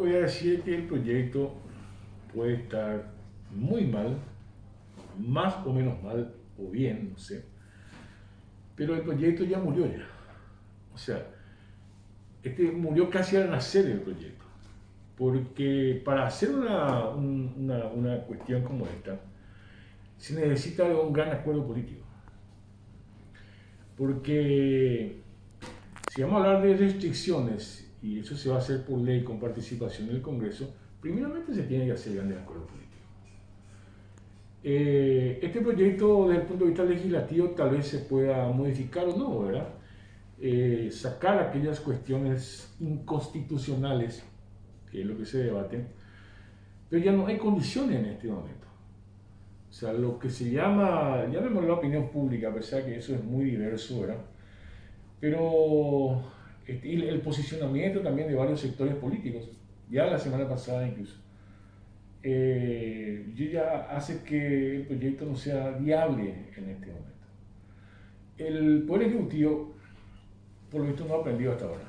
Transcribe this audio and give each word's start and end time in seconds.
voy 0.00 0.14
a 0.14 0.20
decir 0.20 0.62
que 0.62 0.74
el 0.74 0.82
proyecto 0.84 1.54
puede 2.34 2.54
estar 2.54 3.12
muy 3.54 3.86
mal, 3.86 4.16
más 5.18 5.54
o 5.66 5.72
menos 5.72 6.02
mal, 6.02 6.34
o 6.58 6.70
bien, 6.70 7.10
no 7.12 7.18
sé. 7.18 7.44
Pero 8.74 8.94
el 8.94 9.02
proyecto 9.02 9.44
ya 9.44 9.58
murió 9.58 9.86
ya. 9.86 10.06
O 10.94 10.98
sea, 10.98 11.26
este 12.42 12.70
murió 12.72 13.10
casi 13.10 13.36
al 13.36 13.50
nacer 13.50 13.86
el 13.86 14.00
proyecto. 14.00 14.44
Porque 15.16 16.00
para 16.02 16.26
hacer 16.26 16.50
una, 16.54 17.10
una, 17.10 17.84
una 17.86 18.20
cuestión 18.22 18.62
como 18.62 18.86
esta, 18.86 19.20
se 20.16 20.34
necesita 20.34 20.84
un 20.84 21.12
gran 21.12 21.30
acuerdo 21.30 21.66
político. 21.66 22.06
Porque 23.98 25.20
si 26.10 26.22
vamos 26.22 26.36
a 26.36 26.44
hablar 26.46 26.62
de 26.62 26.76
restricciones, 26.76 27.89
y 28.02 28.18
eso 28.18 28.36
se 28.36 28.48
va 28.48 28.56
a 28.56 28.58
hacer 28.58 28.84
por 28.84 28.98
ley 28.98 29.22
con 29.22 29.38
participación 29.38 30.08
del 30.08 30.22
Congreso, 30.22 30.72
primeramente 31.00 31.54
se 31.54 31.62
tiene 31.64 31.86
que 31.86 31.92
hacer 31.92 32.14
grandes 32.14 32.38
acuerdos 32.38 32.66
políticos. 32.66 32.90
Eh, 34.62 35.38
este 35.42 35.60
proyecto, 35.60 36.28
desde 36.28 36.42
el 36.42 36.46
punto 36.46 36.64
de 36.64 36.70
vista 36.70 36.84
legislativo, 36.84 37.50
tal 37.50 37.70
vez 37.70 37.86
se 37.86 37.98
pueda 38.00 38.48
modificar 38.48 39.06
o 39.06 39.16
no, 39.16 39.40
¿verdad? 39.40 39.68
Eh, 40.40 40.88
sacar 40.92 41.38
aquellas 41.38 41.80
cuestiones 41.80 42.74
inconstitucionales, 42.80 44.22
que 44.90 45.00
es 45.00 45.06
lo 45.06 45.16
que 45.16 45.26
se 45.26 45.44
debate, 45.44 45.84
pero 46.88 47.02
ya 47.02 47.12
no 47.12 47.26
hay 47.26 47.38
condiciones 47.38 48.00
en 48.00 48.06
este 48.06 48.28
momento. 48.28 48.66
O 49.70 49.72
sea, 49.72 49.92
lo 49.92 50.18
que 50.18 50.28
se 50.28 50.50
llama, 50.50 51.22
vemos 51.26 51.64
la 51.64 51.74
opinión 51.74 52.08
pública, 52.08 52.48
a 52.48 52.54
pesar 52.54 52.84
que 52.84 52.96
eso 52.96 53.14
es 53.14 53.22
muy 53.22 53.44
diverso, 53.44 54.00
¿verdad? 54.00 54.18
Pero 55.20 56.22
este, 56.70 57.08
el 57.08 57.20
posicionamiento 57.20 58.00
también 58.00 58.28
de 58.28 58.34
varios 58.34 58.60
sectores 58.60 58.94
políticos, 58.94 59.50
ya 59.90 60.06
la 60.06 60.18
semana 60.18 60.48
pasada 60.48 60.86
incluso, 60.86 61.16
eh, 62.22 63.32
ya 63.34 63.90
hace 63.90 64.22
que 64.22 64.76
el 64.76 64.86
proyecto 64.86 65.24
no 65.24 65.36
sea 65.36 65.70
viable 65.70 66.50
en 66.56 66.70
este 66.70 66.86
momento. 66.86 67.10
El 68.38 68.84
Poder 68.84 69.08
Ejecutivo, 69.08 69.74
por 70.70 70.82
lo 70.82 70.86
visto, 70.86 71.04
no 71.04 71.14
ha 71.14 71.18
aprendido 71.18 71.52
hasta 71.52 71.66
ahora. 71.66 71.84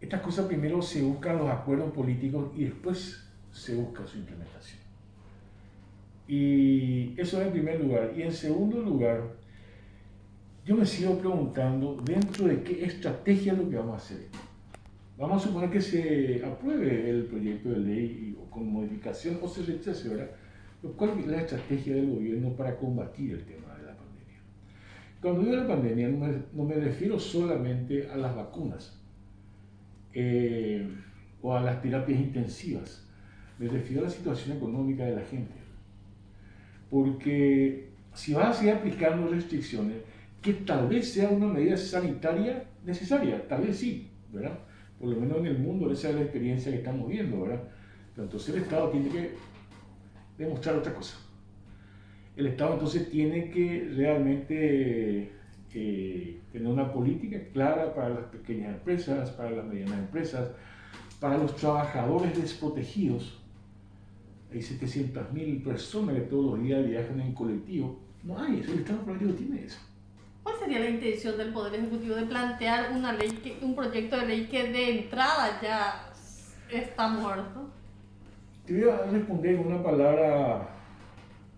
Estas 0.00 0.20
cosas 0.20 0.46
primero 0.46 0.82
se 0.82 1.02
buscan 1.02 1.38
los 1.38 1.48
acuerdos 1.48 1.92
políticos 1.92 2.50
y 2.56 2.64
después 2.64 3.26
se 3.52 3.74
busca 3.74 4.06
su 4.06 4.18
implementación. 4.18 4.80
Y 6.28 7.18
eso 7.20 7.40
en 7.40 7.52
primer 7.52 7.80
lugar. 7.80 8.12
Y 8.16 8.22
en 8.22 8.32
segundo 8.32 8.80
lugar, 8.80 9.22
yo 10.66 10.74
me 10.74 10.84
sigo 10.84 11.16
preguntando 11.16 11.96
dentro 12.02 12.48
de 12.48 12.60
qué 12.64 12.84
estrategia 12.84 13.52
es 13.52 13.58
lo 13.58 13.70
que 13.70 13.76
vamos 13.76 13.94
a 13.94 13.96
hacer. 13.98 14.26
Vamos 15.16 15.40
a 15.40 15.46
suponer 15.46 15.70
que 15.70 15.80
se 15.80 16.44
apruebe 16.44 17.08
el 17.08 17.26
proyecto 17.26 17.70
de 17.70 17.78
ley 17.78 18.36
con 18.50 18.72
modificación 18.72 19.38
o 19.40 19.48
se 19.48 19.62
rechace, 19.62 20.08
¿verdad? 20.08 20.30
¿Cuál 20.96 21.20
es 21.20 21.26
la 21.28 21.40
estrategia 21.40 21.94
del 21.94 22.10
gobierno 22.10 22.50
para 22.50 22.76
combatir 22.76 23.30
el 23.30 23.44
tema 23.44 23.76
de 23.76 23.84
la 23.84 23.96
pandemia? 23.96 24.40
Cuando 25.22 25.42
digo 25.42 25.54
la 25.54 25.68
pandemia 25.68 26.08
no 26.08 26.64
me, 26.64 26.74
refiero 26.74 27.18
solamente 27.18 28.08
a 28.08 28.16
las 28.16 28.34
vacunas 28.34 29.00
eh, 30.14 30.88
o 31.42 31.56
a 31.56 31.62
las 31.62 31.80
terapias 31.80 32.18
intensivas, 32.18 33.06
me 33.60 33.68
refiero 33.68 34.02
a 34.02 34.04
la 34.06 34.10
situación 34.10 34.56
económica 34.56 35.04
de 35.04 35.14
la 35.14 35.22
gente. 35.22 35.54
Porque 36.90 37.88
si 38.14 38.34
vas 38.34 38.48
a 38.48 38.52
seguir 38.52 38.74
aplicando 38.74 39.28
restricciones, 39.28 39.98
que 40.42 40.52
tal 40.52 40.88
vez 40.88 41.12
sea 41.12 41.28
una 41.28 41.46
medida 41.46 41.76
sanitaria 41.76 42.64
necesaria, 42.84 43.46
tal 43.48 43.62
vez 43.62 43.76
sí, 43.78 44.10
¿verdad? 44.32 44.58
por 44.98 45.10
lo 45.10 45.20
menos 45.20 45.38
en 45.38 45.46
el 45.46 45.58
mundo, 45.58 45.90
esa 45.90 46.10
es 46.10 46.14
la 46.14 46.22
experiencia 46.22 46.72
que 46.72 46.78
estamos 46.78 47.08
viendo, 47.08 47.42
¿verdad? 47.42 47.62
Pero 48.14 48.24
entonces 48.24 48.54
el 48.54 48.62
Estado 48.62 48.88
tiene 48.90 49.08
que 49.08 49.30
demostrar 50.38 50.76
otra 50.76 50.94
cosa. 50.94 51.18
El 52.34 52.46
Estado 52.46 52.74
entonces 52.74 53.10
tiene 53.10 53.50
que 53.50 53.90
realmente 53.94 55.32
eh, 55.74 56.40
tener 56.52 56.68
una 56.68 56.92
política 56.92 57.38
clara 57.52 57.94
para 57.94 58.10
las 58.10 58.24
pequeñas 58.24 58.74
empresas, 58.74 59.30
para 59.30 59.50
las 59.50 59.66
medianas 59.66 59.98
empresas, 59.98 60.50
para 61.20 61.36
los 61.38 61.54
trabajadores 61.56 62.40
desprotegidos. 62.40 63.38
Hay 64.50 64.60
700.000 64.60 65.62
personas 65.62 66.14
que 66.14 66.22
todos 66.22 66.52
los 66.52 66.62
días 66.62 66.86
viajan 66.86 67.20
en 67.20 67.34
colectivo. 67.34 67.98
No 68.22 68.38
hay 68.38 68.60
eso, 68.60 68.72
el 68.72 68.78
Estado 68.80 69.02
no 69.06 69.34
tiene 69.34 69.64
eso. 69.64 69.78
¿Cuál 70.46 70.58
sería 70.60 70.78
la 70.78 70.90
intención 70.90 71.36
del 71.36 71.52
Poder 71.52 71.74
Ejecutivo 71.74 72.14
de 72.14 72.22
plantear 72.22 72.92
una 72.92 73.12
ley, 73.12 73.58
un 73.62 73.74
proyecto 73.74 74.16
de 74.16 74.26
ley 74.26 74.46
que 74.46 74.70
de 74.70 75.00
entrada 75.00 75.60
ya 75.60 76.12
está 76.70 77.08
muerto? 77.08 77.68
Te 78.64 78.74
voy 78.74 78.88
a 78.88 79.10
responder 79.10 79.58
una 79.58 79.82
palabra 79.82 80.68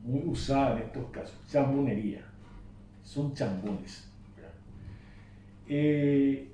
muy 0.03 0.23
usada 0.25 0.79
en 0.79 0.85
estos 0.85 1.05
casos, 1.11 1.37
chambonería. 1.49 2.25
Son 3.03 3.35
chambones. 3.35 4.11
Eh, 5.67 6.51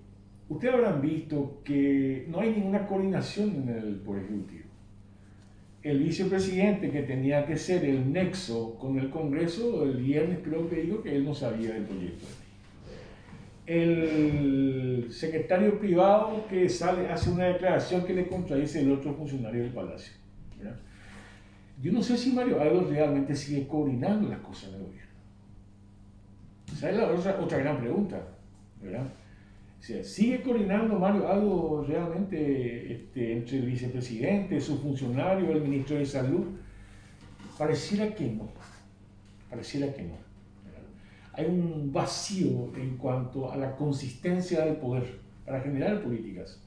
ustedes 0.49 0.75
habrán 0.75 1.01
visto 1.01 1.61
que 1.63 2.27
no 2.29 2.41
hay 2.41 2.51
ninguna 2.51 2.85
coordinación 2.85 3.51
en 3.63 3.69
el 3.69 3.95
Poder 4.01 4.25
Ejecutivo 4.25 4.65
el 5.85 5.99
vicepresidente 5.99 6.91
que 6.91 7.03
tenía 7.03 7.45
que 7.45 7.59
ser 7.59 7.85
el 7.85 8.11
nexo 8.11 8.75
con 8.79 8.99
el 8.99 9.11
Congreso, 9.11 9.85
el 9.85 9.99
viernes 9.99 10.39
creo 10.43 10.69
que 10.69 10.77
dijo 10.77 11.03
que 11.03 11.15
él 11.15 11.25
no 11.25 11.35
sabía 11.35 11.75
del 11.75 11.85
proyecto. 11.85 12.27
El 13.67 15.09
secretario 15.11 15.79
privado 15.79 16.47
que 16.49 16.69
sale, 16.71 17.09
hace 17.09 17.31
una 17.31 17.45
declaración 17.45 18.05
que 18.05 18.15
le 18.15 18.27
contradice 18.27 18.81
el 18.81 18.93
otro 18.93 19.15
funcionario 19.15 19.63
del 19.63 19.73
Palacio. 19.73 20.15
Yo 21.83 21.93
no 21.93 22.03
sé 22.03 22.17
si 22.17 22.33
Mario 22.33 22.61
Aldo 22.63 22.89
realmente 22.89 23.35
sigue 23.37 23.67
coordinando 23.67 24.29
las 24.29 24.39
cosas 24.41 24.73
del 24.73 24.83
gobierno. 24.83 25.13
Esa 26.73 26.91
es 26.91 26.97
la 26.97 27.13
otra, 27.13 27.39
otra 27.41 27.59
gran 27.59 27.79
pregunta. 27.79 28.23
¿verdad? 28.81 29.07
Sigue 30.03 30.43
coordinando 30.43 30.99
Mario 30.99 31.29
algo 31.29 31.85
realmente 31.87 32.93
este, 32.93 33.33
entre 33.33 33.59
el 33.59 33.67
vicepresidente, 33.67 34.61
su 34.61 34.79
funcionario, 34.79 35.53
el 35.53 35.61
ministro 35.61 35.97
de 35.97 36.07
Salud. 36.07 36.47
Pareciera 37.59 38.15
que 38.15 38.27
no. 38.27 38.49
Pareciera 39.51 39.93
que 39.93 40.03
no. 40.05 40.17
Hay 41.35 41.47
un 41.47 41.93
vacío 41.93 42.73
en 42.77 42.97
cuanto 42.97 43.51
a 43.51 43.57
la 43.57 43.77
consistencia 43.77 44.65
del 44.65 44.77
poder 44.77 45.19
para 45.45 45.61
generar 45.61 46.03
políticas. 46.03 46.61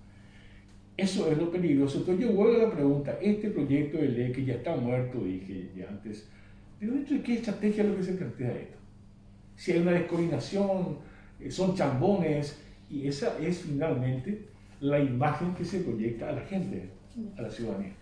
Eso 0.96 1.32
es 1.32 1.38
lo 1.38 1.52
peligroso. 1.52 2.00
Entonces 2.00 2.26
yo 2.26 2.34
vuelvo 2.34 2.56
a 2.62 2.68
la 2.68 2.74
pregunta, 2.74 3.18
este 3.22 3.50
proyecto 3.50 3.98
de 3.98 4.10
ley 4.10 4.32
que 4.32 4.46
ya 4.46 4.56
está 4.56 4.76
muerto, 4.76 5.20
dije 5.24 5.72
ya 5.76 5.90
antes, 5.90 6.30
pero 6.80 6.94
dentro 6.94 7.18
de 7.18 7.24
qué 7.24 7.34
estrategia 7.36 7.84
es 7.84 7.90
lo 7.90 7.96
que 7.98 8.04
se 8.04 8.14
plantea 8.14 8.52
esto? 8.52 8.78
Si 9.56 9.72
hay 9.72 9.80
una 9.80 9.92
descoordinación, 9.92 10.98
eh, 11.40 11.50
son 11.50 11.76
chambones, 11.76 12.60
y 12.90 13.08
esa 13.08 13.38
es 13.40 13.60
finalmente 13.60 14.48
la 14.80 15.00
imagen 15.00 15.54
que 15.56 15.66
se 15.66 15.80
proyecta 15.80 16.30
a 16.30 16.34
la 16.34 16.42
gente, 16.42 16.90
a 17.38 17.42
la 17.42 17.50
ciudadanía. 17.50 17.94